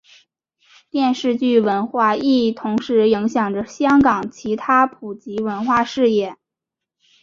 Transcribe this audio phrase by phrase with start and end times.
[0.89, 6.37] 电视剧文化亦同时影响着香港其他普及文化事业。